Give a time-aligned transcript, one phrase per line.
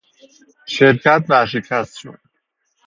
[0.67, 2.19] شرکت ورشکست شد.